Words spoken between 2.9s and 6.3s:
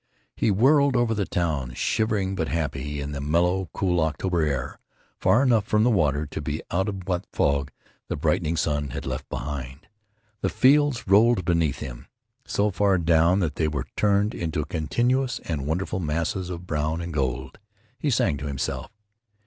in the mellow, cool October air, far enough from the water